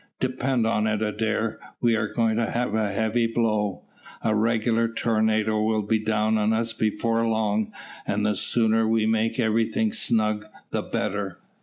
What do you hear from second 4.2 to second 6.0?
a regular tornado will be